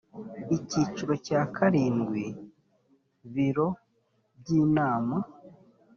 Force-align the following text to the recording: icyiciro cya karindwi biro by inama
icyiciro 0.57 1.13
cya 1.25 1.41
karindwi 1.55 2.23
biro 3.33 3.67
by 4.39 4.47
inama 4.61 5.17